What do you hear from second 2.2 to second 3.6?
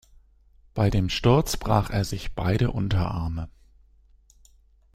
beide Unterarme.